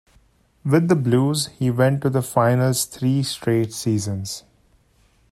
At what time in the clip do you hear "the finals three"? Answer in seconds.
2.09-3.21